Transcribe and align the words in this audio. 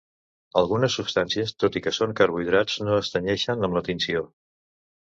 Algunes 0.61 0.95
substàncies, 0.99 1.53
tot 1.65 1.79
i 1.81 1.83
que 1.89 1.95
són 1.99 2.17
carbohidrats 2.23 2.81
no 2.89 2.99
es 3.05 3.17
tenyeixen 3.19 3.71
amb 3.71 3.81
la 3.81 3.89
tinció. 3.93 4.27